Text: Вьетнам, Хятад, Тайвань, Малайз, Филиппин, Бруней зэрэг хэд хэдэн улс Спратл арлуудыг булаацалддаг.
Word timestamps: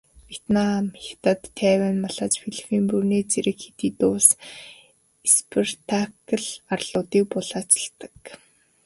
Вьетнам, 0.29 0.85
Хятад, 1.03 1.41
Тайвань, 1.57 2.01
Малайз, 2.03 2.33
Филиппин, 2.41 2.81
Бруней 2.87 3.23
зэрэг 3.31 3.57
хэд 3.63 3.77
хэдэн 3.81 4.09
улс 4.13 4.29
Спратл 5.33 6.51
арлуудыг 6.73 7.25
булаацалддаг. 7.31 8.19